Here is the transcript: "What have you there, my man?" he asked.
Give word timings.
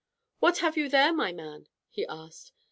"What 0.39 0.57
have 0.65 0.77
you 0.77 0.89
there, 0.89 1.13
my 1.13 1.31
man?" 1.31 1.67
he 1.91 2.07
asked. 2.07 2.53